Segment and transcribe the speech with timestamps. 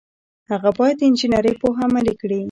[0.51, 2.39] هغه باید د انجنیری پوهه عملي کړي.